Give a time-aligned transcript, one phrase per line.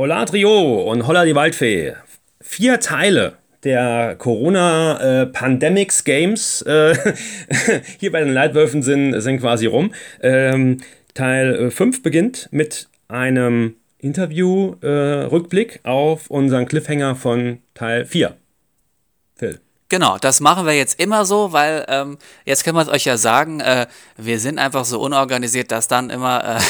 [0.00, 1.92] Holla Trio und Holla die Waldfee.
[2.40, 3.34] Vier Teile
[3.64, 6.94] der Corona äh, Pandemics Games äh,
[7.98, 9.92] hier bei den Leitwölfen sind, sind quasi rum.
[10.22, 10.78] Ähm,
[11.12, 18.34] Teil 5 äh, beginnt mit einem Interview-Rückblick äh, auf unseren Cliffhanger von Teil 4.
[19.90, 23.16] Genau, das machen wir jetzt immer so, weil ähm, jetzt können wir es euch ja
[23.16, 26.60] sagen, äh, wir sind einfach so unorganisiert, dass dann immer äh,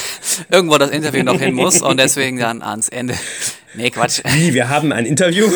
[0.51, 3.15] irgendwo das Interview noch hin muss und deswegen dann ans Ende.
[3.73, 4.21] Nee, Quatsch.
[4.25, 5.47] Wie, wir haben ein Interview?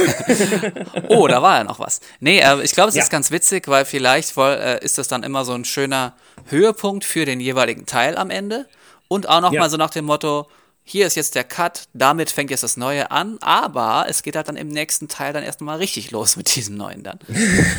[1.08, 1.98] oh, da war ja noch was.
[2.20, 3.02] Nee, äh, ich glaube, es ja.
[3.02, 6.14] ist ganz witzig, weil vielleicht weil, äh, ist das dann immer so ein schöner
[6.48, 8.68] Höhepunkt für den jeweiligen Teil am Ende
[9.08, 9.68] und auch nochmal ja.
[9.68, 10.46] so nach dem Motto,
[10.86, 14.48] hier ist jetzt der Cut, damit fängt jetzt das Neue an, aber es geht halt
[14.48, 17.18] dann im nächsten Teil dann erstmal richtig los mit diesem Neuen dann.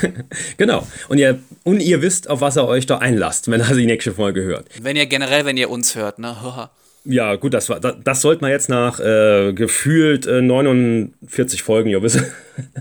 [0.57, 0.87] genau.
[1.07, 4.11] Und ihr, und ihr wisst, auf was ihr euch da einlasst, wenn ihr die nächste
[4.13, 4.67] Folge hört.
[4.81, 6.35] Wenn ihr generell, wenn ihr uns hört, ne?
[7.07, 11.91] Ja, gut, das, war, das, das sollte man jetzt nach äh, gefühlt äh, 49 Folgen
[11.91, 12.25] ja wissen.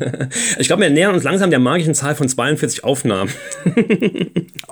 [0.58, 3.30] ich glaube, wir nähern uns langsam der magischen Zahl von 42 Aufnahmen.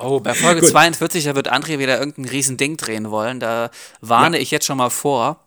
[0.03, 0.70] Oh, bei Folge gut.
[0.70, 3.41] 42, da wird André wieder irgendein Riesending drehen wollen.
[3.41, 4.42] Da warne ja.
[4.42, 5.44] ich jetzt schon mal vor.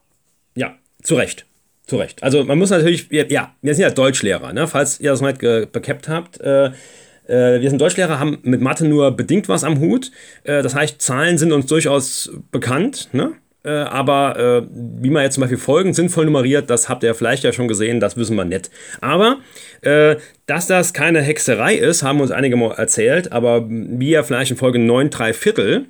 [0.55, 1.45] Ja, zu Recht.
[1.87, 2.23] Zu Recht.
[2.23, 4.67] Also man muss natürlich, ja, wir sind ja Deutschlehrer, ne?
[4.67, 6.39] falls ihr das mal bekappt habt.
[6.41, 6.71] Äh,
[7.27, 10.11] äh, wir sind Deutschlehrer, haben mit Mathe nur bedingt was am Hut.
[10.43, 13.09] Äh, das heißt, Zahlen sind uns durchaus bekannt.
[13.13, 13.33] Ne?
[13.65, 17.43] Äh, aber äh, wie man jetzt zum Beispiel Folgen sinnvoll nummeriert, das habt ihr vielleicht
[17.43, 18.69] ja schon gesehen, das wissen wir nicht.
[19.01, 19.37] Aber
[19.81, 24.51] äh, dass das keine Hexerei ist, haben uns einige mal erzählt, aber wie ihr vielleicht
[24.51, 25.85] in Folge 9 3 Viertel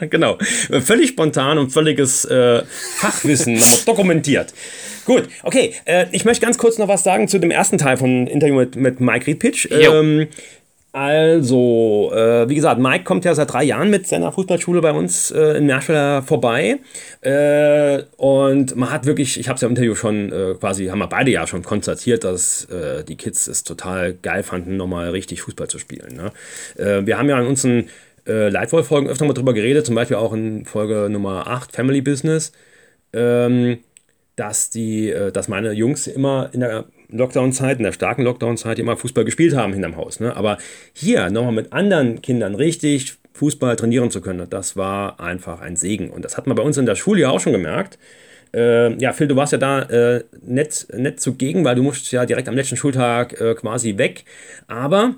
[0.10, 0.38] genau.
[0.38, 2.62] Völlig spontan und völliges äh,
[2.96, 4.52] Fachwissen dokumentiert.
[5.04, 5.74] Gut, okay.
[5.84, 8.76] Äh, ich möchte ganz kurz noch was sagen zu dem ersten Teil von Interview mit,
[8.76, 9.68] mit Mike Riedpitch.
[9.70, 10.28] Ähm,
[10.94, 15.32] also, äh, wie gesagt, Mike kommt ja seit drei Jahren mit seiner Fußballschule bei uns
[15.32, 16.78] äh, in Nashville vorbei.
[17.20, 21.00] Äh, und man hat wirklich, ich habe es ja im Interview schon äh, quasi, haben
[21.00, 25.42] wir beide ja schon konstatiert, dass äh, die Kids es total geil fanden, nochmal richtig
[25.42, 26.14] Fußball zu spielen.
[26.14, 26.30] Ne?
[26.76, 27.88] Äh, wir haben ja in unseren
[28.28, 32.52] äh, Leitwolf-Folgen öfter mal drüber geredet, zum Beispiel auch in Folge Nummer 8, Family Business.
[33.12, 33.78] Ähm,
[34.36, 39.24] dass die, dass meine Jungs immer in der Lockdown-Zeit, in der starken Lockdown-Zeit immer Fußball
[39.24, 40.20] gespielt haben hinterm Haus.
[40.20, 40.36] Ne?
[40.36, 40.58] Aber
[40.92, 46.10] hier nochmal mit anderen Kindern richtig Fußball trainieren zu können, das war einfach ein Segen.
[46.10, 47.98] Und das hat man bei uns in der Schule ja auch schon gemerkt.
[48.54, 52.24] Äh, ja, Phil, du warst ja da äh, nett, nett zugegen, weil du musst ja
[52.24, 54.24] direkt am letzten Schultag äh, quasi weg.
[54.68, 55.16] Aber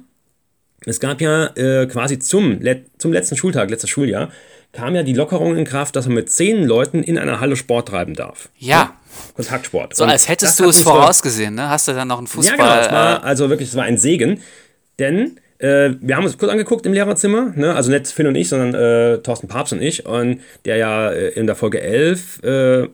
[0.87, 2.61] es gab ja äh, quasi zum,
[2.97, 4.31] zum letzten Schultag, letztes Schuljahr,
[4.73, 7.89] kam ja die Lockerung in Kraft, dass man mit zehn Leuten in einer Halle Sport
[7.89, 8.49] treiben darf.
[8.57, 8.96] Ja.
[9.35, 9.97] Kontaktsport.
[9.97, 11.69] So und als hättest du es vorausgesehen, ne?
[11.69, 12.59] Hast du dann noch einen Fußball?
[12.59, 12.93] Ja, genau.
[12.93, 14.41] War, äh, also wirklich, es war ein Segen.
[14.99, 17.75] Denn äh, wir haben uns kurz angeguckt im Lehrerzimmer, ne?
[17.75, 20.07] also nicht Finn und ich, sondern äh, Thorsten Papst und ich.
[20.07, 22.89] Und der ja äh, in der Folge 11 äh,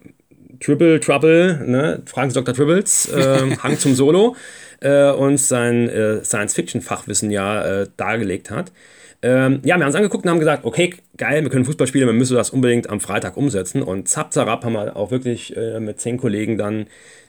[0.60, 2.02] Triple Trouble, ne?
[2.06, 2.54] fragen Sie Dr.
[2.54, 4.36] Tribbles, äh, Hang zum Solo,
[4.80, 8.72] äh, uns sein äh, Science-Fiction-Fachwissen ja dargelegt hat.
[9.22, 12.06] Ähm, ja, wir haben uns angeguckt und haben gesagt, okay, geil, wir können Fußball spielen,
[12.06, 13.82] wir müssen das unbedingt am Freitag umsetzen.
[13.82, 16.86] Und zapp, zarab haben wir auch wirklich äh, mit zehn Kollegen dann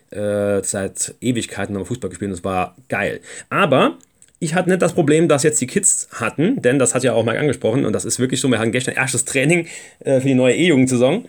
[0.09, 3.19] äh, seit Ewigkeiten nochmal Fußball gespielt und es war geil.
[3.49, 3.97] Aber
[4.39, 7.23] ich hatte nicht das Problem, dass jetzt die Kids hatten, denn das hat ja auch
[7.23, 9.67] mal angesprochen und das ist wirklich so, wir hatten gestern erstes Training
[9.99, 11.25] äh, für die neue E-Jugendsaison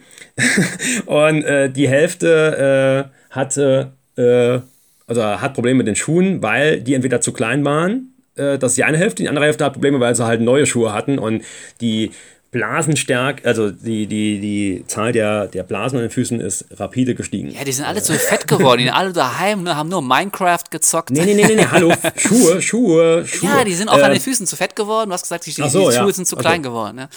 [1.06, 4.60] und äh, die Hälfte äh, hatte, äh,
[5.06, 8.76] also hat Probleme mit den Schuhen, weil die entweder zu klein waren äh, das ist
[8.78, 11.42] die eine Hälfte, die andere Hälfte hat Probleme, weil sie halt neue Schuhe hatten und
[11.80, 12.10] die
[12.54, 17.50] Blasenstärke, also die, die, die Zahl der, der Blasen an den Füßen ist rapide gestiegen.
[17.50, 18.78] Ja, die sind alle zu fett geworden.
[18.78, 21.10] Die sind alle daheim, ne, haben nur Minecraft gezockt.
[21.10, 21.92] Nee, nee, nee, nee, nee hallo.
[22.14, 23.50] Schuhe, Schuhe, Schuhe.
[23.50, 25.10] Ja, die sind auch äh, an den Füßen zu fett geworden.
[25.10, 26.12] Du hast gesagt, die, die, so, die Schuhe ja.
[26.12, 26.44] sind zu okay.
[26.44, 26.94] klein geworden.
[26.94, 27.08] Ne?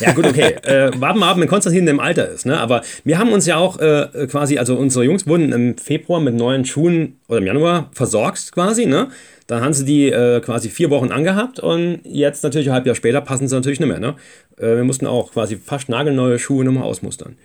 [0.00, 0.56] Ja, gut, okay.
[0.64, 2.46] Äh, warten wir ab, wenn Konstantin im Alter ist.
[2.46, 2.58] Ne?
[2.58, 6.34] Aber wir haben uns ja auch äh, quasi, also unsere Jungs wurden im Februar mit
[6.34, 9.08] neuen Schuhen oder im Januar versorgt quasi, ne?
[9.46, 12.96] Dann haben sie die äh, quasi vier Wochen angehabt und jetzt natürlich ein halbes Jahr
[12.96, 14.00] später passen sie natürlich nicht mehr.
[14.00, 14.14] Ne?
[14.56, 17.36] Äh, wir mussten auch quasi fast nagelneue Schuhe nochmal ausmustern.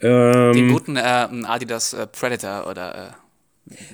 [0.00, 3.24] Ähm, Den guten äh, Adidas äh, Predator oder äh,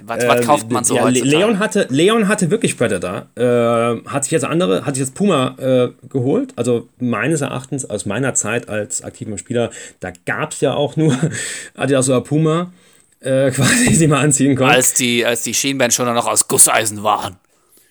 [0.04, 1.30] was, was, kauft man so ja, heutzutage?
[1.30, 3.26] Leon hatte, Leon hatte wirklich Predator.
[3.36, 6.52] Äh, hat sich jetzt andere, hat sich jetzt Puma äh, geholt.
[6.56, 9.70] Also meines Erachtens, aus meiner Zeit als aktiver Spieler,
[10.00, 11.16] da gab es ja auch nur
[11.76, 12.72] Adidas oder Puma
[13.20, 14.74] äh, quasi sie mal anziehen konnte.
[14.74, 17.36] Als die, als die Schienbein schon noch aus Gusseisen waren.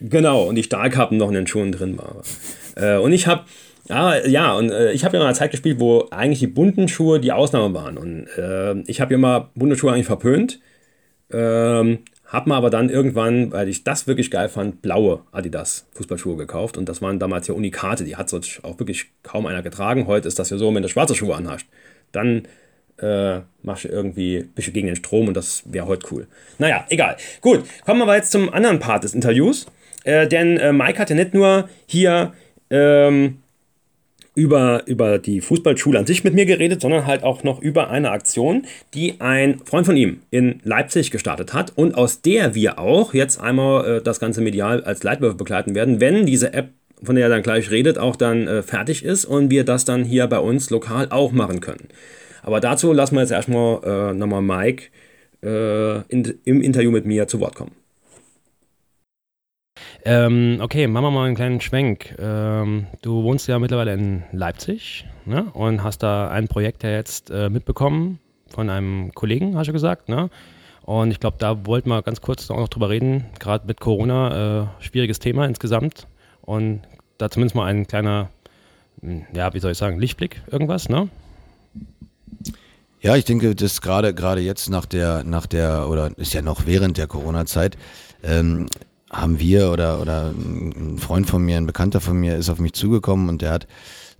[0.02, 2.22] Genau, und die Stahlkappen noch in den Schuhen drin waren.
[2.76, 3.46] Äh, und ich habe
[3.90, 6.88] Ja, ja, und äh, ich habe ja mal eine Zeit gespielt, wo eigentlich die bunten
[6.88, 7.98] Schuhe die Ausnahme waren.
[7.98, 10.60] Und äh, ich habe ja mal bunte Schuhe eigentlich verpönt.
[11.32, 16.38] Ähm, hab mir aber dann irgendwann, weil ich das wirklich geil fand, blaue Adidas Fußballschuhe
[16.38, 16.78] gekauft.
[16.78, 18.04] Und das waren damals ja Unikate.
[18.04, 20.06] Die hat so auch wirklich kaum einer getragen.
[20.06, 21.66] Heute ist das ja so, wenn du schwarze Schuhe anhast,
[22.12, 22.44] dann
[23.00, 26.28] äh, machst du irgendwie ein bisschen gegen den Strom und das wäre heute cool.
[26.60, 27.18] Naja, egal.
[27.42, 29.66] Gut, kommen wir aber jetzt zum anderen Part des Interviews.
[30.04, 32.34] Äh, denn äh, Mike hat ja nicht nur hier
[32.70, 33.40] ähm,
[34.36, 38.12] über, über die Fußballschule an sich mit mir geredet, sondern halt auch noch über eine
[38.12, 38.64] Aktion,
[38.94, 43.40] die ein Freund von ihm in Leipzig gestartet hat und aus der wir auch jetzt
[43.40, 46.70] einmal äh, das Ganze medial als Leitwürfe begleiten werden, wenn diese App,
[47.04, 50.04] von der er dann gleich redet, auch dann äh, fertig ist und wir das dann
[50.04, 51.90] hier bei uns lokal auch machen können.
[52.42, 54.86] Aber dazu lassen wir jetzt erstmal äh, nochmal Mike
[55.44, 57.72] äh, in, im Interview mit mir zu Wort kommen.
[60.06, 62.16] Ähm, okay, machen wir mal einen kleinen Schwenk.
[62.20, 65.46] Ähm, du wohnst ja mittlerweile in Leipzig ne?
[65.54, 70.10] und hast da ein Projekt ja jetzt äh, mitbekommen von einem Kollegen, hast du gesagt.
[70.10, 70.30] Ne?
[70.84, 74.64] Und ich glaube, da wollten wir ganz kurz auch noch drüber reden, gerade mit Corona,
[74.64, 76.08] äh, schwieriges Thema insgesamt.
[76.42, 76.82] Und
[77.18, 78.30] da zumindest mal ein kleiner,
[79.02, 81.10] hm, ja, wie soll ich sagen, Lichtblick, irgendwas, ne?
[83.02, 86.66] Ja, ich denke, dass gerade gerade jetzt nach der nach der oder ist ja noch
[86.66, 87.78] während der Corona-Zeit
[88.24, 88.66] ähm,
[89.10, 92.74] haben wir oder, oder ein Freund von mir, ein Bekannter von mir ist auf mich
[92.74, 93.68] zugekommen und der hat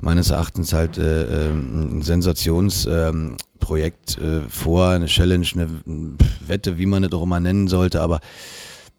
[0.02, 5.70] meines Erachtens halt äh, ähm, ein Sensationsprojekt ähm, äh, vor, eine Challenge, eine
[6.48, 8.20] Wette, wie man es auch immer nennen sollte, aber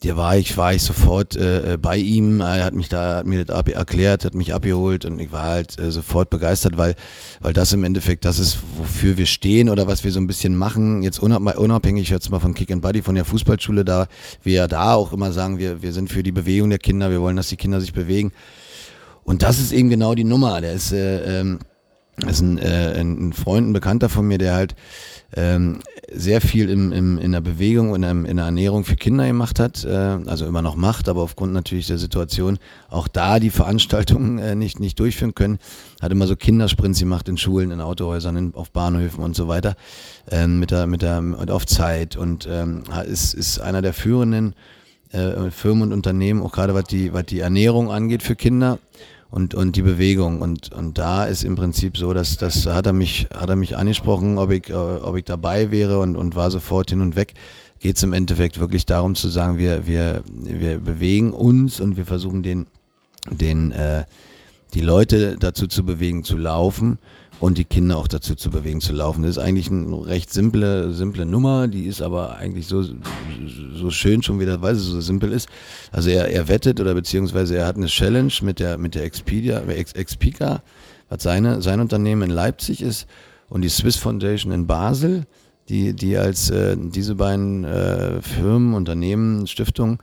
[0.02, 2.40] der war ich, war ich sofort äh, äh, bei ihm.
[2.40, 5.78] Er hat mich da, hat mir das erklärt, hat mich abgeholt und ich war halt
[5.78, 6.94] äh, sofort begeistert, weil,
[7.40, 10.56] weil das im Endeffekt das ist, wofür wir stehen oder was wir so ein bisschen
[10.56, 11.02] machen.
[11.02, 14.06] Jetzt unabhängig jetzt mal von Kick and Buddy, von der Fußballschule, da
[14.42, 17.20] wir ja da auch immer sagen, wir, wir sind für die Bewegung der Kinder, wir
[17.20, 18.32] wollen, dass die Kinder sich bewegen.
[19.22, 20.60] Und das ist eben genau die Nummer.
[20.62, 21.58] Der ist, äh, ähm,
[22.20, 24.74] das ist ein, äh, ein Freund, ein Bekannter von mir, der halt
[25.34, 25.80] ähm,
[26.12, 29.84] sehr viel im, im, in der Bewegung und in, der Ernährung für Kinder gemacht hat,
[29.84, 32.58] äh, also immer noch macht, aber aufgrund natürlich der Situation
[32.88, 35.58] auch da die Veranstaltungen äh, nicht, nicht durchführen können,
[36.00, 39.76] hat immer so Kindersprints gemacht in Schulen, in Autohäusern, in, auf Bahnhöfen und so weiter,
[40.30, 44.54] äh, mit der, mit der, mit auf Zeit und ähm, ist, ist einer der führenden
[45.12, 48.78] äh, Firmen und Unternehmen, auch gerade was die, was die Ernährung angeht für Kinder
[49.30, 50.40] und, und die Bewegung.
[50.40, 53.76] Und, und da ist im Prinzip so, dass das hat er mich, hat er mich
[53.76, 57.34] angesprochen, ob ich, äh, ob ich dabei wäre und, und war sofort hin und weg.
[57.78, 62.04] Geht es im Endeffekt wirklich darum zu sagen, wir, wir, wir bewegen uns und wir
[62.04, 62.66] versuchen den,
[63.30, 64.04] den, äh,
[64.74, 66.98] die Leute dazu zu bewegen, zu laufen
[67.40, 69.22] und die Kinder auch dazu zu bewegen zu laufen.
[69.22, 74.22] Das ist eigentlich eine recht simple, simple Nummer, die ist aber eigentlich so, so schön
[74.22, 75.48] schon wieder, weil sie so simpel ist.
[75.90, 79.60] Also er, er wettet oder beziehungsweise er hat eine Challenge mit der, mit der Expedia,
[79.62, 80.62] Expedia,
[81.08, 83.06] was seine, sein Unternehmen in Leipzig ist
[83.48, 85.24] und die Swiss Foundation in Basel,
[85.70, 89.98] die, die als äh, diese beiden äh, Firmen, Unternehmen, Stiftungen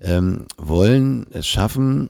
[0.00, 2.08] ähm, wollen es schaffen,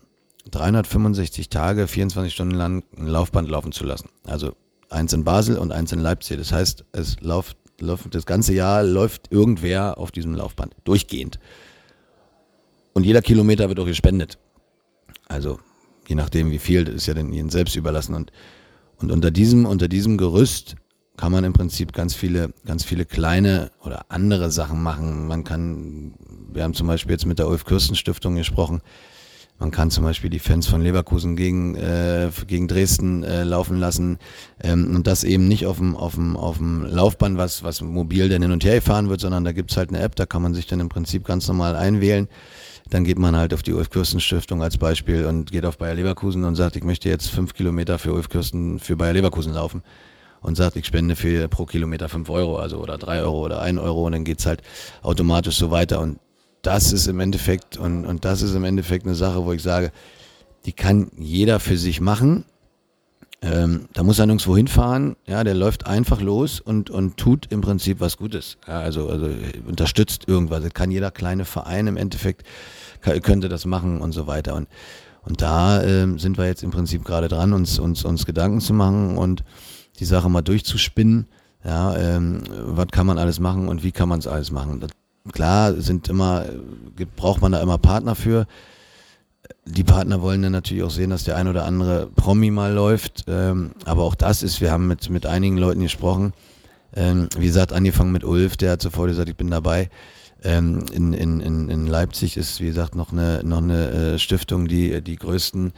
[0.53, 4.09] 365 Tage, 24 Stunden lang ein Laufband laufen zu lassen.
[4.25, 4.53] Also
[4.91, 6.39] eins in Basel und eins in Leipzig.
[6.39, 11.39] Das heißt, es läuft, läuft das ganze Jahr läuft irgendwer auf diesem Laufband durchgehend.
[12.95, 14.39] Und jeder Kilometer wird auch gespendet.
[15.29, 15.59] Also
[16.09, 18.15] je nachdem, wie viel, das ist ja dann ihnen selbst überlassen.
[18.15, 18.33] Und,
[18.97, 20.77] und unter diesem, unter diesem Gerüst
[21.17, 25.27] kann man im Prinzip ganz viele, ganz viele kleine oder andere Sachen machen.
[25.27, 26.15] Man kann,
[26.53, 28.81] wir haben zum Beispiel jetzt mit der Ulf Kürsten Stiftung gesprochen,
[29.59, 34.19] man kann zum Beispiel die Fans von Leverkusen gegen, äh, gegen Dresden äh, laufen lassen.
[34.63, 38.29] Ähm, und das eben nicht auf dem, auf dem, auf dem Laufband, was, was mobil
[38.29, 40.55] dann hin und her gefahren wird, sondern da gibt's halt eine App, da kann man
[40.55, 42.29] sich dann im Prinzip ganz normal einwählen.
[42.91, 45.95] Dann geht man halt auf die Ulf Kürsten Stiftung als Beispiel und geht auf Bayer
[45.95, 49.83] Leverkusen und sagt, ich möchte jetzt fünf Kilometer für Ulf Kürsten für Bayer Leverkusen laufen.
[50.41, 53.77] Und sagt, ich spende für pro Kilometer fünf Euro, also oder drei Euro oder ein
[53.77, 54.07] Euro.
[54.07, 54.63] Und dann geht's halt
[55.03, 55.99] automatisch so weiter.
[55.99, 56.21] Und
[56.63, 59.93] das ist im Endeffekt, und, und das ist im Endeffekt eine Sache, wo ich sage,
[60.65, 62.45] die kann jeder für sich machen.
[63.41, 67.61] Ähm, da muss er nirgendwo hinfahren, ja, der läuft einfach los und, und tut im
[67.61, 68.59] Prinzip was Gutes.
[68.67, 69.31] Ja, also, also
[69.65, 70.65] unterstützt irgendwas.
[70.65, 72.43] Das kann jeder kleine Verein im Endeffekt,
[73.01, 74.57] kann, könnte das machen und so weiter.
[74.57, 74.67] Und,
[75.23, 78.75] und da ähm, sind wir jetzt im Prinzip gerade dran, uns, uns, uns Gedanken zu
[78.75, 79.45] machen und
[80.01, 81.29] die Sache mal durchzuspinnen.
[81.65, 84.81] Ja, ähm, was kann man alles machen und wie kann man es alles machen?
[84.81, 84.91] Das
[85.33, 86.47] klar, sind immer,
[87.17, 88.47] braucht man da immer Partner für.
[89.65, 93.25] Die Partner wollen dann natürlich auch sehen, dass der ein oder andere Promi mal läuft.
[93.29, 96.33] Ähm, aber auch das ist, wir haben mit, mit einigen Leuten gesprochen.
[96.95, 99.91] Ähm, wie gesagt, angefangen mit Ulf, der hat sofort gesagt, ich bin dabei.
[100.43, 105.03] Ähm, in, in, in Leipzig ist, wie gesagt, noch eine, noch eine äh, Stiftung, die
[105.03, 105.73] die größten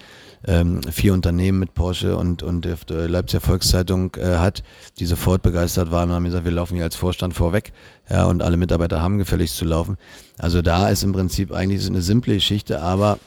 [0.47, 2.79] ähm, vier Unternehmen mit Porsche und, und der
[3.09, 4.63] Leipziger Volkszeitung äh, hat,
[4.99, 7.73] die sofort begeistert waren und haben gesagt, wir laufen hier als Vorstand vorweg.
[8.09, 9.97] Ja, und alle Mitarbeiter haben gefälligst zu laufen.
[10.39, 13.19] Also da ist im Prinzip eigentlich eine simple Geschichte, aber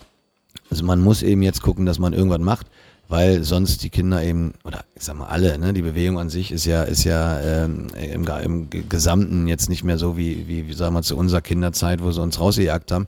[0.70, 2.68] also man muss eben jetzt gucken, dass man irgendwas macht
[3.14, 6.52] weil sonst die Kinder eben, oder ich sag mal alle, ne, die Bewegung an sich
[6.52, 10.74] ist ja, ist ja ähm, im, im Gesamten jetzt nicht mehr so wie, wie, wie
[10.74, 13.06] sagen wir zu unserer Kinderzeit, wo sie uns rausgejagt haben,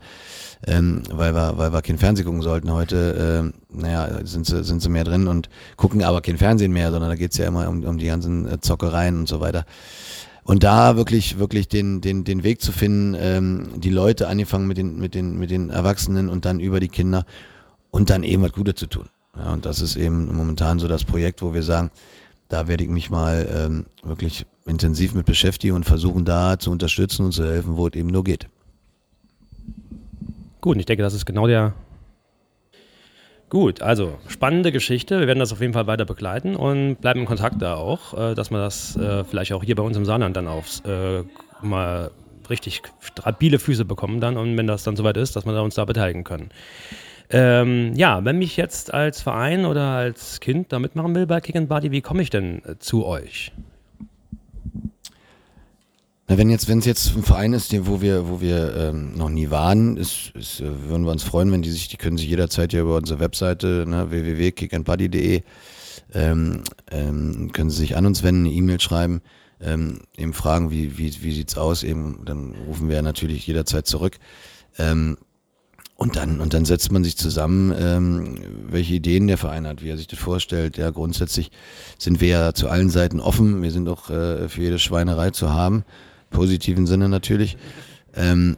[0.68, 2.72] ähm, weil wir, weil wir kein Fernsehen gucken sollten.
[2.72, 6.92] Heute, äh, naja, sind sie, sind sie mehr drin und gucken aber kein Fernsehen mehr,
[6.92, 9.66] sondern da geht's ja immer um, um die ganzen äh, Zockereien und so weiter.
[10.44, 14.78] Und da wirklich, wirklich den, den, den Weg zu finden, ähm, die Leute angefangen mit
[14.78, 17.26] den, mit den, mit den Erwachsenen und dann über die Kinder
[17.90, 19.10] und dann eben was Gutes zu tun.
[19.38, 21.92] Ja, und das ist eben momentan so das Projekt, wo wir sagen,
[22.48, 27.26] da werde ich mich mal ähm, wirklich intensiv mit beschäftigen und versuchen da zu unterstützen
[27.26, 28.48] und zu helfen, wo es eben nur geht.
[30.62, 31.74] Gut, ich denke, das ist genau der.
[33.50, 35.20] Gut, also spannende Geschichte.
[35.20, 38.34] Wir werden das auf jeden Fall weiter begleiten und bleiben in Kontakt da auch, äh,
[38.34, 41.24] dass man das äh, vielleicht auch hier bei uns im Saarland dann aufs äh,
[41.62, 42.12] mal
[42.50, 45.86] richtig stabile Füße bekommen dann und wenn das dann soweit ist, dass wir uns da
[45.86, 46.50] beteiligen können.
[47.30, 51.56] Ähm, ja, wenn mich jetzt als Verein oder als Kind da mitmachen will bei Kick
[51.56, 53.52] and Body, wie komme ich denn äh, zu euch?
[56.28, 59.30] Na, wenn jetzt, wenn es jetzt ein Verein ist, wo wir, wo wir ähm, noch
[59.30, 62.28] nie waren, ist, ist, äh, würden wir uns freuen, wenn die sich, die können sich
[62.28, 65.44] jederzeit ja über unsere Webseite ne, www.kickandbuddy.de
[66.14, 69.22] ähm, ähm, können sie sich an uns wenden, eine E-Mail schreiben,
[69.62, 74.18] ähm, eben fragen, wie, wie, wie sieht's aus, eben, dann rufen wir natürlich jederzeit zurück.
[74.78, 75.18] Ähm,
[75.98, 78.36] und dann, und dann setzt man sich zusammen, ähm,
[78.68, 80.78] welche Ideen der Verein hat, wie er sich das vorstellt.
[80.78, 81.52] Ja, grundsätzlich
[81.98, 83.62] sind wir ja zu allen Seiten offen.
[83.62, 85.86] Wir sind auch äh, für jede Schweinerei zu haben.
[86.32, 87.56] Positiven Sinne natürlich.
[88.14, 88.58] Ähm,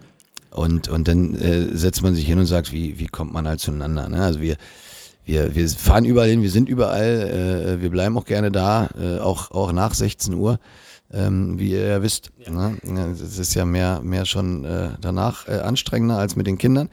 [0.50, 3.60] und, und dann äh, setzt man sich hin und sagt, wie, wie kommt man halt
[3.60, 4.10] zueinander.
[4.10, 4.24] Ne?
[4.24, 4.58] Also wir,
[5.24, 9.20] wir, wir fahren überall hin, wir sind überall, äh, wir bleiben auch gerne da, äh,
[9.20, 10.60] auch, auch nach 16 Uhr
[11.14, 12.32] ähm, wie ihr ja wisst.
[12.46, 12.52] Ja.
[12.52, 12.78] Ne?
[12.84, 16.90] Das ist ja mehr, mehr schon äh, danach äh, anstrengender als mit den Kindern.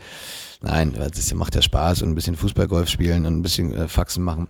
[0.62, 4.24] Nein, das macht ja Spaß und ein bisschen Fußballgolf spielen und ein bisschen äh, Faxen
[4.24, 4.48] machen.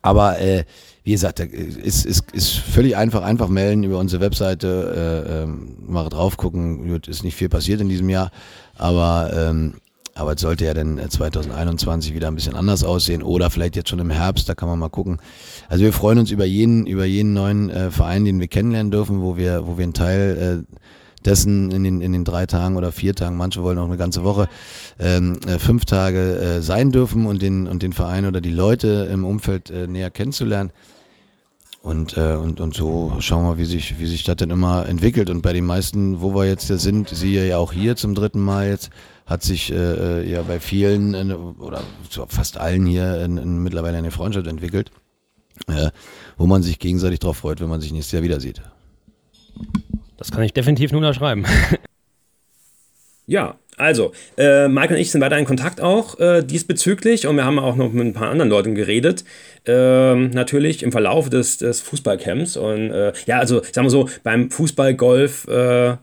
[0.00, 0.64] Aber äh,
[1.04, 6.08] wie gesagt, ist, ist, ist völlig einfach, einfach melden über unsere Webseite, äh, ähm, mal
[6.08, 7.00] drauf gucken.
[7.06, 8.30] Ist nicht viel passiert in diesem Jahr,
[8.76, 9.74] aber ähm,
[10.14, 13.98] aber es sollte ja dann 2021 wieder ein bisschen anders aussehen oder vielleicht jetzt schon
[13.98, 15.18] im Herbst, da kann man mal gucken.
[15.68, 19.22] Also wir freuen uns über jeden, über jeden neuen äh, Verein, den wir kennenlernen dürfen,
[19.22, 20.76] wo wir, wo wir einen Teil äh,
[21.24, 24.24] dessen in den, in den drei Tagen oder vier Tagen, manche wollen auch eine ganze
[24.24, 24.48] Woche,
[24.98, 29.08] ähm, äh, fünf Tage äh, sein dürfen und den, und den Verein oder die Leute
[29.10, 30.72] im Umfeld äh, näher kennenzulernen.
[31.82, 35.28] Und, äh, und, und so schauen wir, wie sich, wie sich das denn immer entwickelt.
[35.28, 38.68] Und bei den meisten, wo wir jetzt sind, siehe ja auch hier zum dritten Mal
[38.68, 38.90] jetzt,
[39.26, 39.74] hat sich äh,
[40.20, 41.82] äh ja bei vielen äh, oder
[42.28, 44.92] fast allen hier in, in mittlerweile eine Freundschaft entwickelt,
[45.66, 45.90] äh,
[46.36, 48.62] wo man sich gegenseitig darauf freut, wenn man sich nächstes Jahr wieder sieht.
[50.18, 51.44] Das kann ich definitiv nur unterschreiben.
[53.26, 57.44] ja, also, äh, Mike und ich sind weiter in Kontakt auch äh, diesbezüglich und wir
[57.44, 59.24] haben auch noch mit ein paar anderen Leuten geredet.
[59.66, 62.56] Äh, natürlich im Verlauf des, des Fußballcamps.
[62.56, 65.96] Und äh, ja, also, sagen wir so, beim Fußballgolf äh,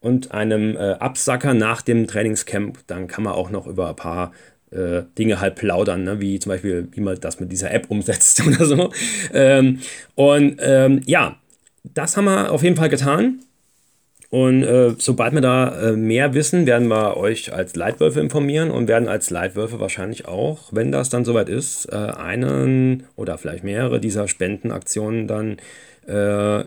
[0.00, 4.32] und einem äh, Absacker nach dem Trainingscamp, dann kann man auch noch über ein paar
[4.70, 6.20] äh, Dinge halt plaudern, ne?
[6.20, 8.92] wie zum Beispiel, wie man das mit dieser App umsetzt oder so.
[9.32, 9.80] Ähm,
[10.14, 11.36] und ähm, ja,
[11.82, 13.40] das haben wir auf jeden Fall getan.
[14.30, 18.86] Und äh, sobald wir da äh, mehr wissen, werden wir euch als Leitwölfe informieren und
[18.86, 23.98] werden als Leitwölfe wahrscheinlich auch, wenn das dann soweit ist, äh, einen oder vielleicht mehrere
[23.98, 25.56] dieser Spendenaktionen dann
[26.06, 26.64] äh,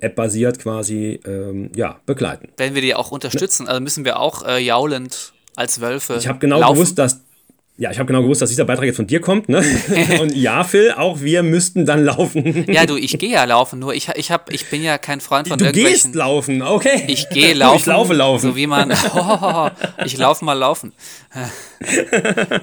[0.00, 2.48] App-basiert quasi ähm, ja, begleiten.
[2.58, 6.16] Wenn wir die auch unterstützen, also müssen wir auch äh, jaulend als Wölfe.
[6.18, 6.74] Ich habe genau laufen.
[6.74, 7.22] gewusst, dass
[7.78, 9.62] ja, ich habe genau gewusst, dass dieser Beitrag jetzt von dir kommt, ne?
[10.20, 12.64] Und ja, Phil, auch wir müssten dann laufen.
[12.72, 15.48] Ja, du, ich gehe ja laufen, nur ich, ich, hab, ich bin ja kein Freund
[15.48, 16.12] von du irgendwelchen...
[16.12, 17.04] Du gehst laufen, okay.
[17.06, 17.76] Ich gehe laufen.
[17.76, 18.50] Ich laufe laufen.
[18.50, 18.92] So wie man...
[19.14, 19.68] Oh,
[20.04, 20.92] ich laufe mal laufen.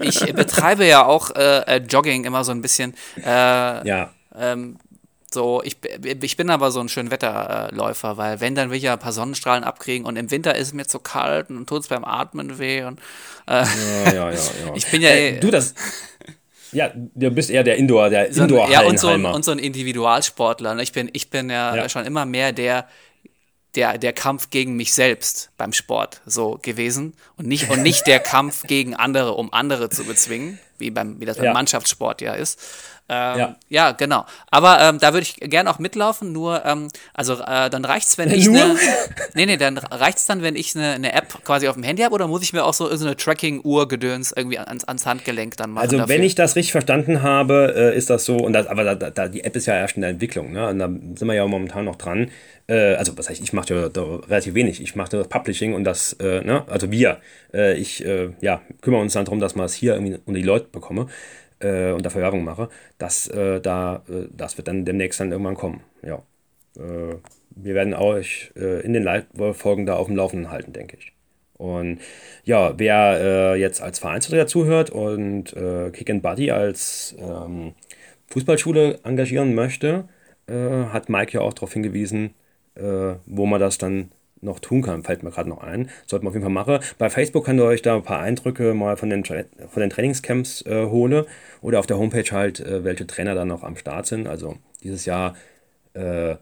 [0.01, 2.93] Ich betreibe ja auch äh, äh, Jogging immer so ein bisschen.
[3.24, 4.12] Äh, ja.
[4.38, 4.77] Ähm,
[5.34, 5.78] so, ich,
[6.22, 9.63] ich bin aber so ein Schönwetterläufer, weil wenn, dann will ich ja ein paar Sonnenstrahlen
[9.63, 12.84] abkriegen und im Winter ist es mir zu kalt und tut es beim Atmen weh
[12.84, 13.00] und
[13.48, 14.36] äh, ja, ja, ja, ja.
[14.75, 15.74] ich bin ja äh, du das
[16.74, 19.52] ja, du bist eher der Indoor, der so Indoor Ja, und so, ein, und so
[19.52, 20.78] ein Individualsportler.
[20.80, 22.88] Ich bin, ich bin ja, ja, schon immer mehr der,
[23.75, 28.20] der, der Kampf gegen mich selbst beim Sport so gewesen und nicht, und nicht der
[28.20, 30.60] Kampf gegen andere, um andere zu bezwingen.
[30.77, 31.53] wie, beim, wie das beim ja.
[31.53, 32.60] Mannschaftssport ja ist.
[33.10, 33.56] Ähm, ja.
[33.70, 33.92] ja.
[33.92, 34.25] genau.
[34.50, 38.18] Aber ähm, da würde ich gerne auch mitlaufen, nur, ähm, also äh, dann reicht es,
[38.18, 38.75] wenn ich eine.
[39.34, 42.03] Nee, nee, dann reicht es dann, wenn ich eine, eine App quasi auf dem Handy
[42.03, 45.72] habe oder muss ich mir auch so, so eine Tracking-Uhr-Gedöns irgendwie ans, ans Handgelenk dann
[45.72, 45.84] machen?
[45.84, 46.15] Also, dafür?
[46.15, 49.27] wenn ich das richtig verstanden habe, äh, ist das so, und das, aber da, da,
[49.27, 50.68] die App ist ja erst in der Entwicklung, ne?
[50.70, 52.32] Und da sind wir ja momentan noch dran.
[52.67, 54.82] Äh, also, was heißt, ich mache ja da relativ wenig.
[54.82, 56.65] Ich mache das Publishing und das, äh, ne?
[56.67, 57.20] Also, wir.
[57.53, 60.46] Äh, ich, äh, ja, kümmere uns dann darum, dass man es hier irgendwie unter die
[60.46, 61.08] Leute bekomme
[61.60, 65.55] äh, und dafür Werbung mache, das, äh, da, äh, das wird dann demnächst dann irgendwann
[65.55, 65.82] kommen.
[66.01, 66.24] Ja.
[66.77, 67.15] Äh,
[67.55, 71.13] wir werden euch äh, in den Live-Folgen da auf dem Laufenden halten, denke ich.
[71.58, 72.00] Und
[72.43, 75.55] ja, wer äh, jetzt als Vereinsvertreter zuhört und
[75.93, 77.74] Kick and Buddy als ähm,
[78.27, 80.10] Fußballschule engagieren möchte,
[80.50, 82.34] hat Mike ja auch darauf hingewiesen,
[82.75, 84.10] wo man das dann
[84.44, 85.89] noch tun kann, fällt mir gerade noch ein.
[86.06, 86.80] Sollte man auf jeden Fall machen.
[86.98, 89.42] Bei Facebook könnt ihr euch da ein paar Eindrücke mal von den, von
[89.77, 91.25] den Trainingscamps äh, holen
[91.62, 94.27] oder auf der Homepage halt, äh, welche Trainer da noch am Start sind.
[94.27, 95.36] Also dieses Jahr
[95.94, 96.36] äh,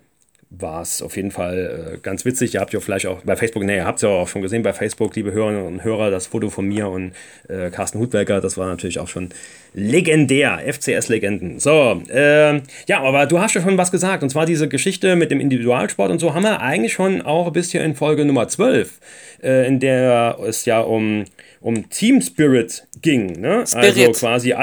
[0.51, 2.53] war es auf jeden Fall äh, ganz witzig.
[2.53, 4.63] Ihr habt ja vielleicht auch bei Facebook, nee, ihr habt es ja auch schon gesehen
[4.63, 7.13] bei Facebook, liebe Hörerinnen und Hörer, das Foto von mir und
[7.47, 9.29] äh, Carsten Hutwerker, das war natürlich auch schon
[9.73, 11.59] legendär, FCS-Legenden.
[11.59, 15.31] So, äh, ja, aber du hast ja schon was gesagt, und zwar diese Geschichte mit
[15.31, 18.99] dem Individualsport und so haben wir eigentlich schon auch bis hier in Folge Nummer 12,
[19.41, 21.23] äh, in der es ja um,
[21.61, 23.39] um Team Spirit ging.
[23.39, 23.65] Ne?
[23.65, 23.97] Spirit.
[23.97, 24.53] Also quasi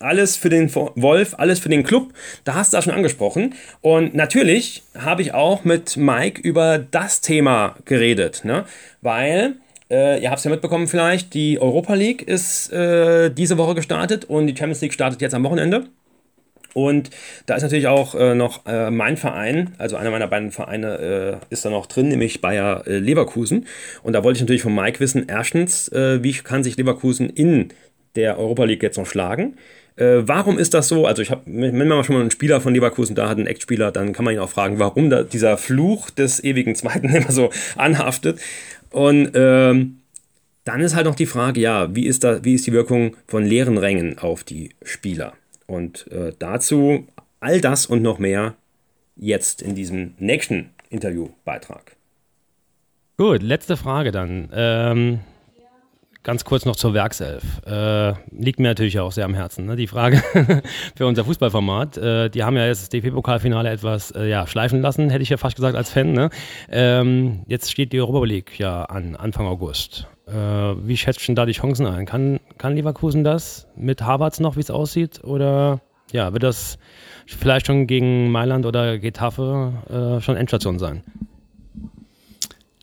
[0.00, 2.12] alles für den Wolf, alles für den Club.
[2.44, 3.54] Da hast du das schon angesprochen.
[3.80, 8.64] Und natürlich habe ich auch mit Mike über das Thema geredet, ne?
[9.02, 9.56] weil
[9.90, 14.24] äh, ihr habt es ja mitbekommen vielleicht, die Europa League ist äh, diese Woche gestartet
[14.24, 15.86] und die Champions League startet jetzt am Wochenende.
[16.72, 17.10] Und
[17.46, 21.52] da ist natürlich auch äh, noch äh, mein Verein, also einer meiner beiden Vereine äh,
[21.52, 23.66] ist da noch drin, nämlich Bayer äh, Leverkusen.
[24.04, 27.70] Und da wollte ich natürlich von Mike wissen, erstens, äh, wie kann sich Leverkusen in
[28.14, 29.56] der Europa League jetzt noch schlagen?
[29.96, 31.06] Äh, warum ist das so?
[31.06, 33.92] Also ich habe, wenn man schon mal einen Spieler von Leverkusen da hat, einen Ex-Spieler,
[33.92, 37.50] dann kann man ihn auch fragen, warum da dieser Fluch des ewigen Zweiten immer so
[37.76, 38.40] anhaftet.
[38.90, 40.00] Und ähm,
[40.64, 43.44] dann ist halt noch die Frage, ja, wie ist, da, wie ist die Wirkung von
[43.44, 45.32] leeren Rängen auf die Spieler?
[45.66, 47.06] Und äh, dazu
[47.40, 48.54] all das und noch mehr
[49.16, 51.96] jetzt in diesem nächsten Interviewbeitrag.
[53.16, 54.48] Gut, letzte Frage dann.
[54.52, 55.20] Ähm,
[56.22, 57.42] Ganz kurz noch zur Werkself.
[57.66, 59.74] Äh, liegt mir natürlich auch sehr am Herzen, ne?
[59.74, 60.22] die Frage
[60.94, 61.96] für unser Fußballformat.
[61.96, 65.38] Äh, die haben ja jetzt das DFB-Pokalfinale etwas äh, ja, schleifen lassen, hätte ich ja
[65.38, 66.12] fast gesagt als Fan.
[66.12, 66.28] Ne?
[66.68, 70.08] Ähm, jetzt steht die Europa League ja an, Anfang August.
[70.26, 72.04] Äh, wie schätzt du da die Chancen ein?
[72.04, 75.24] Kann, kann Leverkusen das mit Harvards noch, wie es aussieht?
[75.24, 75.80] Oder
[76.12, 76.78] ja, wird das
[77.26, 81.02] vielleicht schon gegen Mailand oder Getafe äh, schon Endstation sein?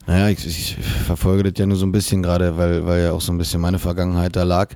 [0.08, 3.20] Naja, ich, ich verfolge das ja nur so ein bisschen gerade, weil, weil ja auch
[3.20, 4.74] so ein bisschen meine Vergangenheit da lag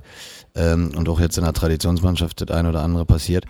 [0.54, 3.46] ähm, und auch jetzt in der Traditionsmannschaft das ein oder andere passiert.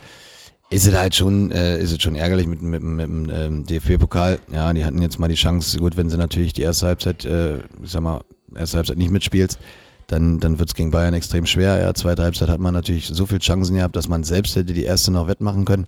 [0.71, 4.39] Ist es halt schon, äh, ist es schon ärgerlich mit, mit, mit dem ähm, DFB-Pokal.
[4.53, 7.59] Ja, die hatten jetzt mal die Chance, gut, wenn sie natürlich die erste Halbzeit, äh,
[7.83, 8.23] ich sag mal,
[8.55, 9.59] erste Halbzeit nicht mitspielst,
[10.07, 11.81] dann, dann wird es gegen Bayern extrem schwer.
[11.81, 14.85] Ja, zweite Halbzeit hat man natürlich so viele Chancen gehabt, dass man selbst hätte die
[14.85, 15.87] erste noch wettmachen können.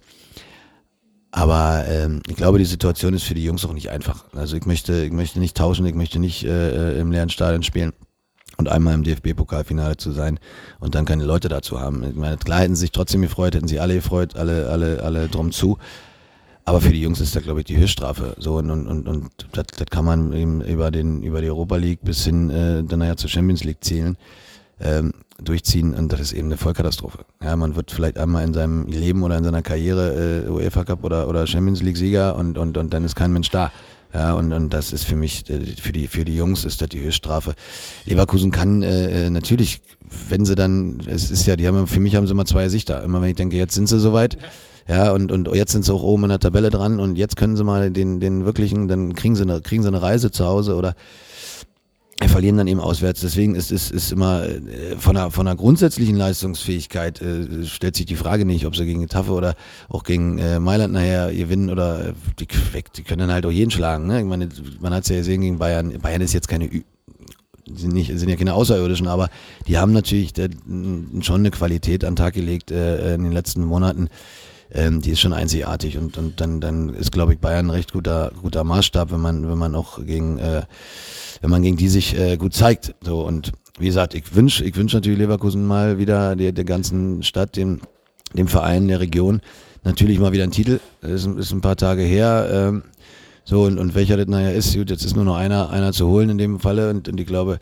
[1.36, 4.24] Aber ähm, ich glaube, die Situation ist für die Jungs auch nicht einfach.
[4.36, 7.92] Also ich möchte, ich möchte nicht tauschen, ich möchte nicht äh, im leeren Stadion spielen
[8.56, 10.38] und einmal im DFB-Pokalfinale zu sein
[10.78, 12.04] und dann keine Leute dazu haben.
[12.08, 15.26] Ich meine, klar hätten sie sich trotzdem gefreut, hätten sie alle gefreut, alle, alle, alle
[15.26, 15.76] drum zu.
[16.64, 18.36] Aber für die Jungs ist da, glaube ich, die Höchststrafe.
[18.38, 21.74] So, und, und, und, und das, das kann man eben über, den, über die Europa
[21.74, 24.16] League bis hin äh, dann nachher zur Champions League zählen
[24.80, 27.24] ähm, durchziehen und das ist eben eine Vollkatastrophe.
[27.42, 31.04] Ja, man wird vielleicht einmal in seinem Leben oder in seiner Karriere äh, UEFA Cup
[31.04, 33.72] oder, oder Champions League Sieger und, und, und dann ist kein Mensch da.
[34.12, 36.88] Ja, und, und das ist für mich, äh, für die, für die Jungs ist das
[36.88, 37.54] die Höchststrafe.
[38.04, 39.80] Leverkusen kann äh, äh, natürlich,
[40.28, 43.02] wenn sie dann, es ist ja, die haben für mich haben sie immer zwei Sichter.
[43.02, 44.38] Immer wenn ich denke, jetzt sind sie soweit,
[44.86, 47.56] ja, und, und jetzt sind sie auch oben in der Tabelle dran und jetzt können
[47.56, 50.76] sie mal den, den wirklichen, dann kriegen sie eine, kriegen sie eine Reise zu Hause
[50.76, 50.94] oder
[52.28, 53.20] verlieren dann eben auswärts.
[53.20, 57.96] Deswegen ist es ist, ist immer äh, von der, von der grundsätzlichen Leistungsfähigkeit äh, stellt
[57.96, 59.54] sich die Frage nicht, ob sie gegen Taffe oder
[59.88, 62.46] auch gegen äh, Mailand nachher gewinnen oder äh, die,
[62.96, 64.06] die können dann halt auch jeden schlagen.
[64.06, 64.20] Ne?
[64.20, 64.48] Ich meine,
[64.80, 65.98] man hat es ja gesehen gegen Bayern.
[66.00, 66.70] Bayern ist jetzt keine
[67.72, 69.30] sind nicht sind ja keine Außerirdischen, aber
[69.66, 70.50] die haben natürlich äh,
[71.20, 74.08] schon eine Qualität an den Tag gelegt äh, in den letzten Monaten.
[74.74, 77.92] Ähm, die ist schon einzigartig und, und dann, dann ist, glaube ich, Bayern ein recht
[77.92, 80.62] guter, guter Maßstab, wenn man, wenn man auch gegen äh,
[81.40, 82.94] wenn man gegen die sich äh, gut zeigt.
[83.02, 87.22] So und wie gesagt, ich wünsche ich wünsch natürlich Leverkusen mal wieder der, der ganzen
[87.22, 87.80] Stadt, dem,
[88.32, 89.40] dem Verein, der Region,
[89.84, 90.80] natürlich mal wieder einen Titel.
[91.02, 92.48] Ist, ist ein paar Tage her.
[92.50, 92.82] Ähm,
[93.44, 96.08] so, und, und welcher das nachher ist, gut, jetzt ist nur noch einer, einer zu
[96.08, 97.58] holen in dem Falle und, und ich glaube,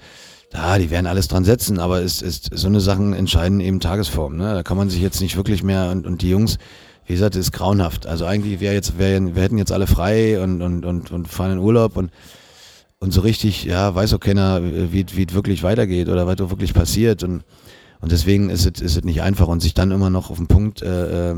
[0.50, 4.36] da, die werden alles dran setzen, aber es ist so eine Sachen entscheiden eben Tagesform.
[4.36, 4.54] Ne?
[4.54, 6.58] Da kann man sich jetzt nicht wirklich mehr und, und die Jungs,
[7.06, 8.06] wie gesagt, ist grauenhaft.
[8.06, 11.52] Also eigentlich wäre jetzt, wär, wir hätten jetzt alle frei und, und, und, und fahren
[11.52, 12.10] in Urlaub und,
[12.98, 17.22] und so richtig, ja, weiß auch keiner, wie, es wirklich weitergeht oder was wirklich passiert.
[17.22, 17.44] Und,
[18.00, 20.46] und deswegen ist es, ist es nicht einfach und sich dann immer noch auf den
[20.46, 21.36] Punkt äh, äh,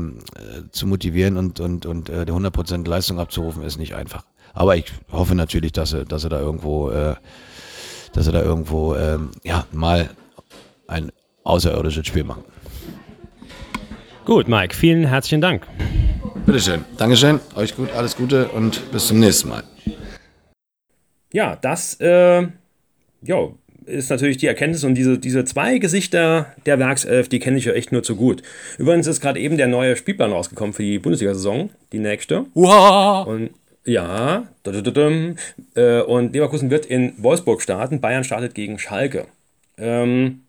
[0.71, 4.23] zu motivieren und, und, und äh, der 100% Leistung abzurufen, ist nicht einfach.
[4.53, 7.15] Aber ich hoffe natürlich, dass er, dass er da irgendwo äh,
[8.15, 10.09] dass sie da irgendwo ähm, ja, mal
[10.87, 11.11] ein
[11.43, 12.43] außerirdisches Spiel machen.
[14.25, 15.67] Gut, Mike, vielen herzlichen Dank.
[16.47, 16.83] Bitteschön.
[16.97, 17.39] Dankeschön.
[17.55, 19.63] Euch gut, alles Gute und bis zum nächsten Mal.
[21.31, 22.47] Ja, das äh,
[23.21, 27.65] jo, ist natürlich die Erkenntnis und diese, diese zwei Gesichter der Werkself, die kenne ich
[27.65, 28.41] ja echt nur zu gut.
[28.79, 32.47] Übrigens ist gerade eben der neue Spielplan rausgekommen für die Bundesliga-Saison, die nächste.
[32.55, 33.27] Wow.
[33.27, 33.51] Und
[33.85, 34.47] ja,
[35.75, 38.01] äh, und Leverkusen wird in Wolfsburg starten.
[38.01, 39.27] Bayern startet gegen Schalke.
[39.77, 40.44] Ähm,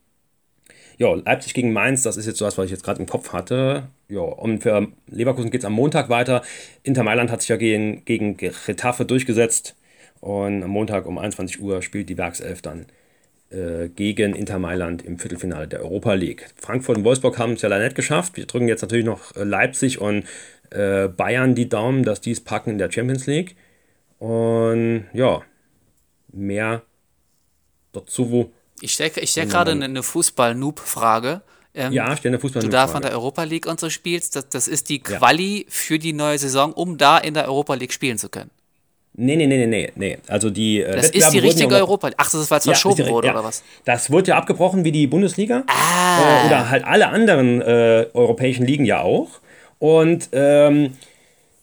[0.98, 3.32] ja, Leipzig gegen Mainz, das ist jetzt so das, was ich jetzt gerade im Kopf
[3.32, 3.88] hatte.
[4.08, 6.42] Ja, und für Leverkusen geht es am Montag weiter.
[6.82, 9.76] Inter Mailand hat sich ja gegen, gegen Getafe durchgesetzt.
[10.20, 12.86] Und am Montag um 21 Uhr spielt die Werkself dann
[13.50, 16.48] äh, gegen Inter Mailand im Viertelfinale der Europa League.
[16.56, 18.36] Frankfurt und Wolfsburg haben es ja leider nicht geschafft.
[18.36, 20.24] Wir drücken jetzt natürlich noch äh, Leipzig und
[20.70, 23.56] äh, Bayern die Daumen, dass die es packen in der Champions League.
[24.18, 25.42] Und ja,
[26.32, 26.82] mehr
[27.92, 28.52] dazu, wo.
[28.80, 31.42] Ich stelle ich stell gerade eine Fußball-Noob-Frage.
[31.74, 34.48] Ähm, ja, stell eine fußball Du da von der Europa League und so spielst, das,
[34.48, 35.64] das ist die Quali ja.
[35.68, 38.50] für die neue Saison, um da in der Europa League spielen zu können.
[39.18, 40.18] Nee, nee, nee, nee, nee.
[40.28, 42.16] Also die äh, Das ist die richtige Europa League.
[42.18, 43.34] Ach, das ist, weil es ja, verschoben die, wurde, ja.
[43.34, 43.62] oder was?
[43.84, 45.64] Das wurde ja abgebrochen wie die Bundesliga.
[45.68, 46.42] Ah.
[46.42, 49.40] Äh, oder halt alle anderen äh, europäischen Ligen ja auch.
[49.78, 50.96] Und ähm,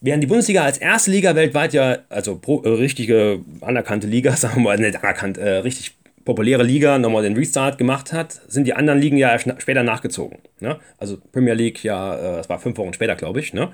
[0.01, 4.57] während die Bundesliga als erste Liga weltweit ja, also pro, äh, richtige anerkannte Liga, sagen
[4.57, 5.93] wir mal, nicht anerkannt, äh, richtig
[6.25, 10.39] populäre Liga nochmal den Restart gemacht hat, sind die anderen Ligen ja später nachgezogen.
[10.59, 10.79] Ne?
[10.97, 13.71] Also Premier League ja, äh, das war fünf Wochen später, glaube ich, ne?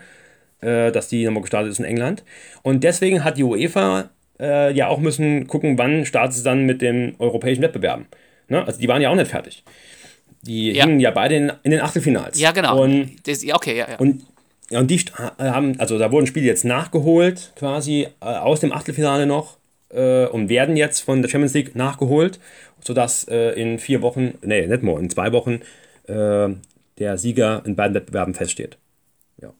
[0.62, 2.24] Äh, dass die nochmal gestartet ist in England.
[2.64, 4.10] Und deswegen hat die UEFA
[4.40, 8.08] äh, ja auch müssen gucken, wann startet sie dann mit den europäischen Wettbewerben.
[8.50, 8.66] Ne?
[8.66, 9.64] Also die waren ja auch nicht fertig.
[10.42, 10.86] Die ja.
[10.86, 12.40] hingen ja beide in, in, den Achtelfinals.
[12.40, 12.84] Ja, genau.
[12.84, 13.98] Und, das, okay, ja, ja.
[14.00, 14.26] Und,
[14.72, 15.00] und die
[15.38, 19.59] haben, also da wurden Spiele jetzt nachgeholt, quasi äh, aus dem Achtelfinale noch
[19.90, 22.40] äh, und werden jetzt von der Champions League nachgeholt,
[22.82, 25.62] sodass äh, in vier Wochen, nee, nicht mehr, in zwei Wochen
[26.08, 26.50] äh,
[26.98, 28.78] der Sieger in beiden Wettbewerben feststeht.
[29.42, 29.54] Ja.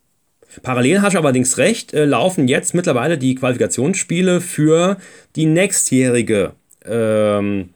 [0.62, 4.98] Parallel hast du allerdings recht, äh, laufen jetzt mittlerweile die Qualifikationsspiele für
[5.36, 6.54] die nächstjährige
[6.86, 7.70] ähm,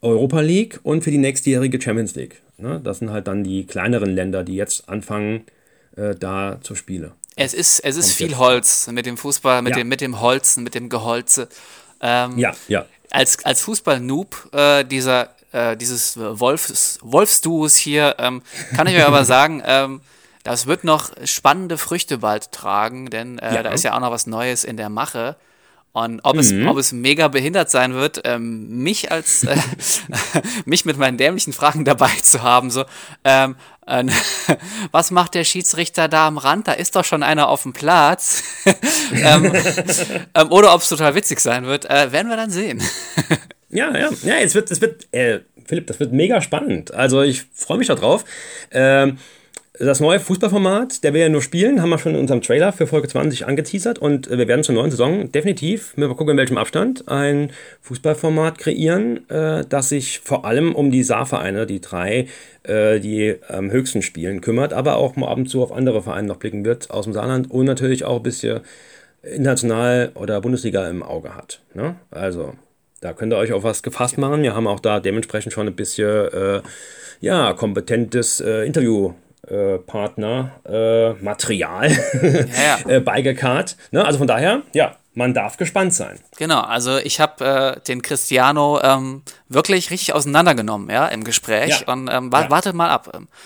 [0.00, 2.40] Europa League und für die nächstjährige Champions League.
[2.58, 2.80] Ne?
[2.82, 5.42] Das sind halt dann die kleineren Länder, die jetzt anfangen,
[5.96, 7.12] äh, da zu spielen.
[7.36, 9.78] Es ist, es ist viel Holz mit dem Fußball, mit, ja.
[9.78, 11.48] dem, mit dem Holzen, mit dem Geholze.
[12.00, 12.86] Ähm, ja, ja.
[13.10, 18.42] Als, als Fußball-Noob äh, dieser, äh, dieses Wolfs, Wolfsduos hier, ähm,
[18.76, 20.00] kann ich mir aber sagen, ähm,
[20.44, 23.62] das wird noch spannende Früchte bald tragen, denn äh, ja.
[23.62, 25.36] da ist ja auch noch was Neues in der Mache.
[25.96, 26.40] Und ob, mhm.
[26.40, 29.56] es, ob es mega behindert sein wird, ähm, mich als äh,
[30.64, 32.84] mich mit meinen dämlichen Fragen dabei zu haben, so
[33.22, 33.54] ähm,
[33.86, 34.04] äh,
[34.90, 36.66] was macht der Schiedsrichter da am Rand?
[36.66, 38.42] Da ist doch schon einer auf dem Platz.
[39.14, 39.52] ähm,
[40.34, 42.82] ähm, oder ob es total witzig sein wird, äh, werden wir dann sehen.
[43.70, 46.92] ja, ja, ja, es wird, es wird, äh, Philipp, das wird mega spannend.
[46.92, 48.24] Also ich freue mich darauf.
[48.72, 49.18] Ähm,
[49.80, 52.86] das neue Fußballformat, der will ja nur spielen, haben wir schon in unserem Trailer für
[52.86, 56.36] Folge 20 angeteasert und äh, wir werden zur neuen Saison definitiv, wir mal gucken in
[56.36, 62.28] welchem Abstand, ein Fußballformat kreieren, äh, das sich vor allem um die Saarvereine, die drei,
[62.62, 66.28] äh, die am höchsten spielen, kümmert, aber auch mal ab und zu auf andere Vereine
[66.28, 68.60] noch blicken wird aus dem Saarland und natürlich auch ein bisschen
[69.22, 71.60] international oder Bundesliga im Auge hat.
[71.74, 71.96] Ne?
[72.12, 72.54] Also,
[73.00, 74.42] da könnt ihr euch auf was gefasst machen.
[74.42, 76.62] Wir haben auch da dementsprechend schon ein bisschen äh,
[77.20, 79.14] ja, kompetentes äh, Interview
[79.48, 82.88] äh, Partner äh, Material ja, ja.
[82.88, 83.76] äh, beigekarrt.
[83.90, 84.04] Ne?
[84.04, 86.18] Also von daher, ja, man darf gespannt sein.
[86.36, 91.84] Genau, also ich habe äh, den Cristiano ähm, wirklich richtig auseinandergenommen, ja, im Gespräch.
[91.86, 91.92] Ja.
[91.92, 93.10] Und ähm, wa wartet mal ab.
[93.14, 93.28] Ähm.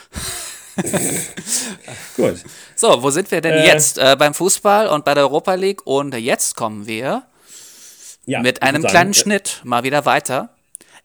[2.16, 2.44] Gut.
[2.74, 3.98] So, wo sind wir denn äh, jetzt?
[3.98, 5.86] Äh, beim Fußball und bei der Europa League.
[5.86, 7.24] Und jetzt kommen wir
[8.26, 10.50] ja, mit einem sagen, kleinen Schnitt mal wieder weiter.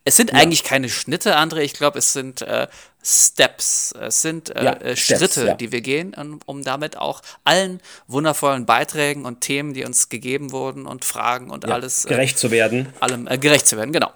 [0.05, 0.37] Es sind ja.
[0.37, 1.59] eigentlich keine Schnitte, André.
[1.59, 2.67] Ich glaube, es sind äh,
[3.03, 3.93] Steps.
[3.99, 5.53] Es sind äh, ja, äh, Schritte, Steps, ja.
[5.55, 10.51] die wir gehen, um, um, damit auch allen wundervollen Beiträgen und Themen, die uns gegeben
[10.51, 12.93] wurden und Fragen und alles äh, gerecht zu werden.
[13.01, 14.11] Allem äh, gerecht zu werden, genau.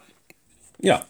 [0.80, 1.04] Ja.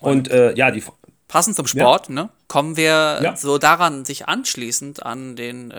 [0.00, 0.84] Und, und äh, ja, die
[1.26, 5.72] passend zum Sport, ne, kommen wir so daran, sich anschließend an den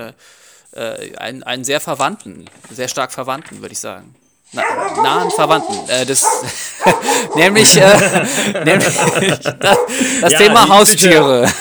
[0.75, 4.15] einen, einen sehr verwandten, sehr stark verwandten, würde ich sagen.
[4.53, 4.63] Na,
[5.01, 5.89] nahen Verwandten.
[5.89, 6.25] Äh, das,
[7.35, 7.81] nämlich, äh,
[8.65, 8.93] nämlich
[9.59, 9.77] das,
[10.21, 11.51] das ja, Thema Haustiere.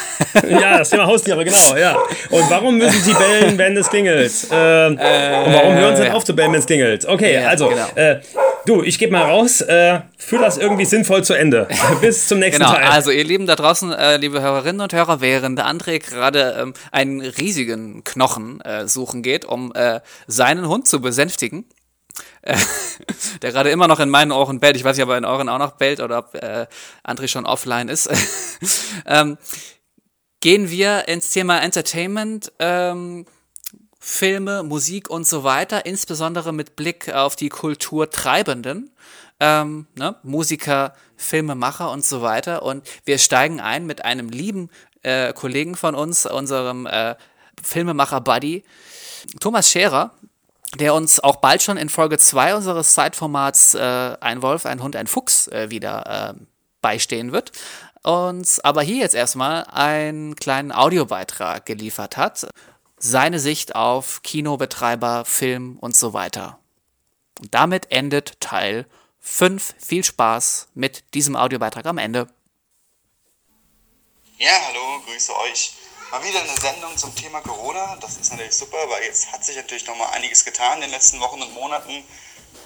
[0.48, 1.96] ja, das Thema Haustiere, genau, ja.
[2.30, 4.32] Und warum müssen sie bellen, wenn es klingelt?
[4.50, 6.12] Äh, und warum hören sie ja.
[6.12, 7.06] auf zu bellen, wenn es klingelt?
[7.06, 7.86] Okay, ja, also, genau.
[7.94, 8.20] Äh,
[8.66, 11.68] du, ich gebe mal raus, äh, führ das irgendwie sinnvoll zu Ende.
[12.00, 12.84] Bis zum nächsten genau, Teil.
[12.84, 16.74] Also, ihr Lieben da draußen, äh, liebe Hörerinnen und Hörer, während der André gerade ähm,
[16.90, 21.64] einen riesigen Knochen äh, suchen geht, um äh, seinen Hund zu besänftigen,
[23.42, 24.76] der gerade immer noch in meinen Ohren bellt.
[24.76, 26.66] Ich weiß nicht, ob er in euren auch noch bellt oder ob äh,
[27.04, 28.08] André schon offline ist.
[29.06, 29.38] ähm,
[30.40, 32.52] gehen wir ins Thema Entertainment.
[32.58, 33.26] Ähm,
[34.04, 38.90] Filme, Musik und so weiter, insbesondere mit Blick auf die Kulturtreibenden,
[39.38, 42.64] ähm, ne, Musiker, Filmemacher und so weiter.
[42.64, 44.70] Und wir steigen ein mit einem lieben
[45.02, 47.14] äh, Kollegen von uns, unserem äh,
[47.62, 48.64] Filmemacher-Buddy,
[49.38, 50.12] Thomas Scherer,
[50.78, 54.96] der uns auch bald schon in Folge 2 unseres Zeitformats äh, Ein Wolf, ein Hund,
[54.96, 56.40] ein Fuchs äh, wieder äh,
[56.80, 57.52] beistehen wird.
[58.02, 62.48] Uns aber hier jetzt erstmal einen kleinen Audiobeitrag geliefert hat
[63.02, 66.60] seine Sicht auf Kinobetreiber, Film und so weiter.
[67.40, 68.86] Und damit endet Teil
[69.18, 69.74] 5.
[69.78, 72.28] Viel Spaß mit diesem Audiobeitrag am Ende.
[74.38, 75.74] Ja, hallo, grüße euch.
[76.12, 77.96] Mal wieder eine Sendung zum Thema Corona.
[77.96, 80.90] Das ist natürlich super, weil jetzt hat sich natürlich noch mal einiges getan in den
[80.90, 82.06] letzten Wochen und Monaten.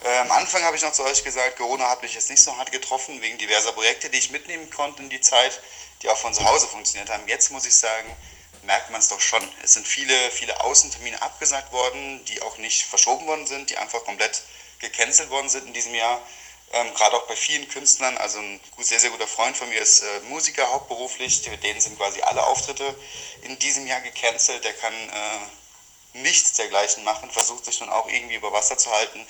[0.02, 2.56] Äh, am Anfang habe ich noch zu euch gesagt, Corona hat mich jetzt nicht so
[2.56, 5.60] hart getroffen, wegen diverser Projekte, die ich mitnehmen konnte in die Zeit,
[6.02, 7.22] die auch von zu Hause funktioniert haben.
[7.28, 8.16] Jetzt muss ich sagen,
[8.64, 9.48] merkt man es doch schon.
[9.62, 14.02] Es sind viele, viele Außentermine abgesagt worden, die auch nicht verschoben worden sind, die einfach
[14.02, 14.42] komplett
[14.80, 16.20] gecancelt worden sind in diesem Jahr.
[16.76, 20.00] Ähm, Gerade auch bei vielen Künstlern, also ein sehr, sehr guter Freund von mir ist
[20.00, 22.94] äh, Musiker hauptberuflich, mit denen sind quasi alle Auftritte
[23.42, 24.62] in diesem Jahr gecancelt.
[24.64, 29.26] Der kann äh, nichts dergleichen machen, versucht sich nun auch irgendwie über Wasser zu halten.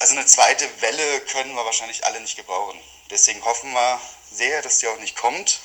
[0.00, 2.80] Also eine zweite Welle können wir wahrscheinlich alle nicht gebrauchen.
[3.10, 4.00] Deswegen hoffen wir
[4.30, 5.60] sehr, dass die auch nicht kommt.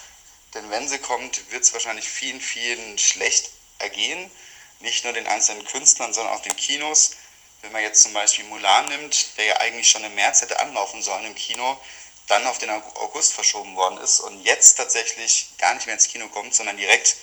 [0.54, 4.30] Denn wenn sie kommt, wird es wahrscheinlich vielen, vielen schlecht ergehen.
[4.80, 7.12] Nicht nur den einzelnen Künstlern, sondern auch den Kinos.
[7.64, 11.02] Wenn man jetzt zum Beispiel Mulan nimmt, der ja eigentlich schon im März hätte anlaufen
[11.02, 11.80] sollen im Kino,
[12.28, 16.28] dann auf den August verschoben worden ist und jetzt tatsächlich gar nicht mehr ins Kino
[16.28, 17.16] kommt, sondern direkt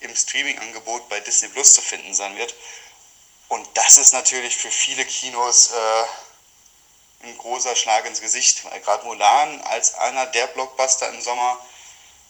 [0.00, 2.54] im Streaming-Angebot bei Disney Plus zu finden sein wird.
[3.48, 6.04] Und das ist natürlich für viele Kinos äh,
[7.28, 11.58] ein großer Schlag ins Gesicht, weil gerade Mulan als einer der Blockbuster im Sommer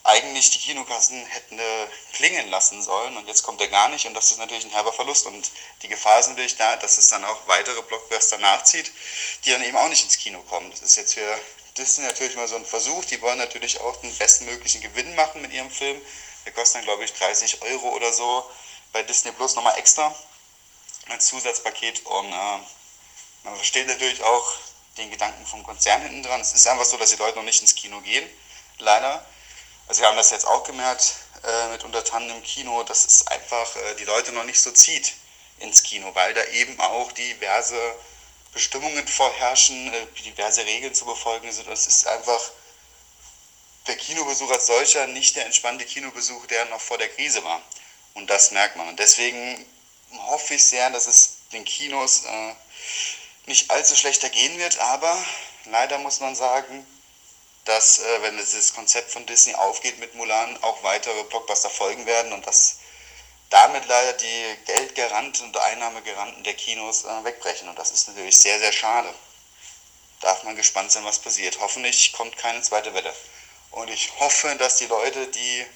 [0.07, 4.15] eigentlich die Kinokassen hätten äh, klingen lassen sollen und jetzt kommt er gar nicht und
[4.15, 5.51] das ist natürlich ein herber Verlust und
[5.83, 8.93] die Gefahr ist natürlich da, dass es dann auch weitere Blockbuster nachzieht,
[9.45, 10.71] die dann eben auch nicht ins Kino kommen.
[10.71, 11.41] Das ist jetzt für
[11.77, 15.53] Disney natürlich mal so ein Versuch, die wollen natürlich auch den bestmöglichen Gewinn machen mit
[15.53, 16.01] ihrem Film.
[16.45, 18.49] Der kostet dann glaube ich 30 Euro oder so
[18.93, 20.15] bei Disney Plus nochmal extra
[21.09, 22.59] als Zusatzpaket und äh,
[23.45, 24.53] man versteht natürlich auch
[24.99, 26.41] den Gedanken vom Konzern hinten dran.
[26.41, 28.29] Es ist einfach so, dass die Leute noch nicht ins Kino gehen,
[28.79, 29.25] leider
[29.89, 33.77] also wir haben das jetzt auch gemerkt äh, mit Untertannen im Kino, dass es einfach
[33.77, 35.15] äh, die Leute noch nicht so zieht
[35.59, 37.79] ins Kino, weil da eben auch diverse
[38.53, 41.67] Bestimmungen vorherrschen, äh, diverse Regeln zu befolgen sind.
[41.67, 42.41] Und es ist einfach
[43.87, 47.63] der Kinobesuch als solcher nicht der entspannte Kinobesuch, der noch vor der Krise war.
[48.15, 48.89] Und das merkt man.
[48.89, 49.65] Und deswegen
[50.27, 52.55] hoffe ich sehr, dass es den Kinos äh,
[53.47, 54.79] nicht allzu schlechter gehen wird.
[54.79, 55.17] Aber
[55.67, 56.85] leider muss man sagen,
[57.67, 62.33] dass, äh, wenn das Konzept von Disney aufgeht mit Mulan, auch weitere Blockbuster folgen werden
[62.33, 62.79] und dass
[63.51, 67.69] damit leider die Geldgaranten und Einnahmegaranten der Kinos äh, wegbrechen.
[67.69, 69.13] Und das ist natürlich sehr, sehr schade.
[70.21, 71.59] Darf man gespannt sein, was passiert.
[71.61, 73.15] Hoffentlich kommt keine zweite Welle.
[73.73, 75.67] Und ich hoffe, dass die Leute, die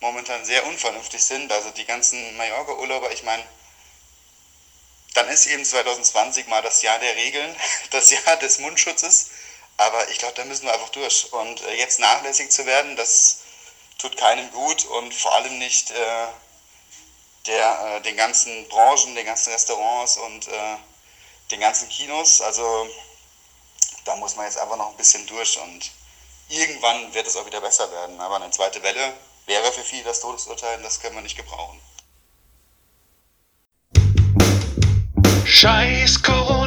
[0.00, 3.44] momentan sehr unvernünftig sind, also die ganzen Mallorca-Urlauber, ich meine,
[5.14, 7.56] dann ist eben 2020 mal das Jahr der Regeln,
[7.90, 9.30] das Jahr des Mundschutzes.
[9.80, 11.32] Aber ich glaube, da müssen wir einfach durch.
[11.32, 13.38] Und äh, jetzt nachlässig zu werden, das
[13.96, 16.26] tut keinem gut und vor allem nicht äh,
[17.46, 20.76] der, äh, den ganzen Branchen, den ganzen Restaurants und äh,
[21.50, 22.42] den ganzen Kinos.
[22.42, 22.90] Also
[24.04, 25.90] da muss man jetzt einfach noch ein bisschen durch und
[26.50, 28.20] irgendwann wird es auch wieder besser werden.
[28.20, 29.14] Aber eine zweite Welle
[29.46, 31.80] wäre für viele das Todesurteil, das können wir nicht gebrauchen.
[35.46, 36.59] Scheiß Corona